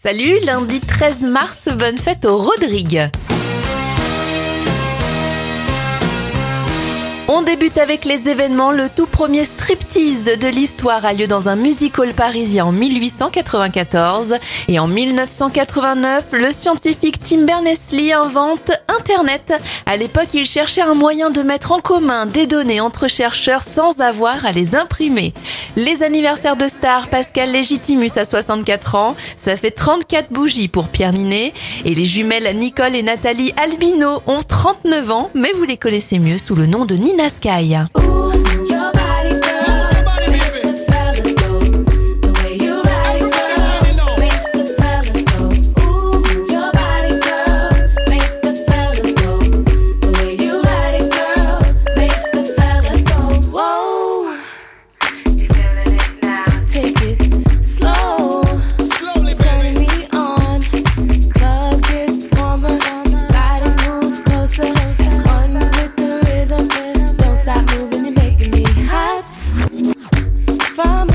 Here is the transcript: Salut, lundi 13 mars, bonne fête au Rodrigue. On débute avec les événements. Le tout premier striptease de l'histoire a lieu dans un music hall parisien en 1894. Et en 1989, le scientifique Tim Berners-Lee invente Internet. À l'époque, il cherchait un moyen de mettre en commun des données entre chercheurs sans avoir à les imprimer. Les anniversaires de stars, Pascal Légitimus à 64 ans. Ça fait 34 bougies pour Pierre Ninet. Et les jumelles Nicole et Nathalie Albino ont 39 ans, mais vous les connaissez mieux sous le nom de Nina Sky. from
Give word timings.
Salut, 0.00 0.40
lundi 0.40 0.80
13 0.80 1.20
mars, 1.20 1.68
bonne 1.78 1.98
fête 1.98 2.24
au 2.24 2.38
Rodrigue. 2.38 3.10
On 7.34 7.40
débute 7.40 7.78
avec 7.78 8.04
les 8.04 8.28
événements. 8.28 8.72
Le 8.72 8.90
tout 8.90 9.06
premier 9.06 9.46
striptease 9.46 10.38
de 10.38 10.48
l'histoire 10.48 11.06
a 11.06 11.14
lieu 11.14 11.26
dans 11.26 11.48
un 11.48 11.56
music 11.56 11.98
hall 11.98 12.12
parisien 12.12 12.66
en 12.66 12.72
1894. 12.72 14.34
Et 14.68 14.78
en 14.78 14.86
1989, 14.86 16.26
le 16.32 16.52
scientifique 16.52 17.20
Tim 17.20 17.46
Berners-Lee 17.46 18.12
invente 18.12 18.72
Internet. 18.86 19.54
À 19.86 19.96
l'époque, 19.96 20.28
il 20.34 20.44
cherchait 20.44 20.82
un 20.82 20.92
moyen 20.92 21.30
de 21.30 21.40
mettre 21.40 21.72
en 21.72 21.80
commun 21.80 22.26
des 22.26 22.46
données 22.46 22.82
entre 22.82 23.08
chercheurs 23.08 23.62
sans 23.62 24.02
avoir 24.02 24.44
à 24.44 24.52
les 24.52 24.76
imprimer. 24.76 25.32
Les 25.76 26.02
anniversaires 26.02 26.56
de 26.56 26.68
stars, 26.68 27.08
Pascal 27.08 27.50
Légitimus 27.50 28.10
à 28.16 28.26
64 28.26 28.94
ans. 28.94 29.16
Ça 29.38 29.56
fait 29.56 29.70
34 29.70 30.30
bougies 30.30 30.68
pour 30.68 30.88
Pierre 30.88 31.14
Ninet. 31.14 31.54
Et 31.86 31.94
les 31.94 32.04
jumelles 32.04 32.54
Nicole 32.58 32.94
et 32.94 33.02
Nathalie 33.02 33.54
Albino 33.56 34.20
ont 34.26 34.42
39 34.42 35.10
ans, 35.10 35.30
mais 35.34 35.52
vous 35.56 35.64
les 35.64 35.78
connaissez 35.78 36.18
mieux 36.18 36.36
sous 36.36 36.54
le 36.54 36.66
nom 36.66 36.84
de 36.84 36.94
Nina 36.94 37.21
Sky. 37.28 38.21
from 70.72 71.11